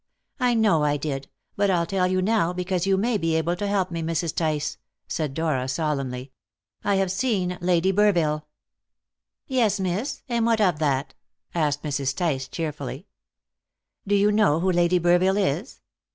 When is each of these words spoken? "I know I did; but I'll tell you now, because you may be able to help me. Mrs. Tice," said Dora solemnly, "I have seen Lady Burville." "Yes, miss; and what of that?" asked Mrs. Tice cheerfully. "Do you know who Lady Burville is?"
"I 0.39 0.55
know 0.55 0.83
I 0.83 0.97
did; 0.97 1.27
but 1.55 1.69
I'll 1.69 1.85
tell 1.85 2.07
you 2.07 2.23
now, 2.23 2.53
because 2.53 2.87
you 2.87 2.97
may 2.97 3.19
be 3.19 3.35
able 3.35 3.55
to 3.57 3.67
help 3.67 3.91
me. 3.91 4.01
Mrs. 4.01 4.33
Tice," 4.33 4.79
said 5.07 5.35
Dora 5.35 5.67
solemnly, 5.67 6.31
"I 6.83 6.95
have 6.95 7.11
seen 7.11 7.59
Lady 7.61 7.91
Burville." 7.93 8.45
"Yes, 9.45 9.79
miss; 9.79 10.23
and 10.27 10.43
what 10.43 10.59
of 10.59 10.79
that?" 10.79 11.13
asked 11.53 11.83
Mrs. 11.83 12.15
Tice 12.17 12.47
cheerfully. 12.47 13.05
"Do 14.07 14.15
you 14.15 14.31
know 14.31 14.59
who 14.59 14.71
Lady 14.71 14.99
Burville 14.99 15.37
is?" 15.37 15.81